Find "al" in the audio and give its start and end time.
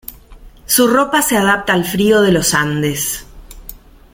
1.73-1.85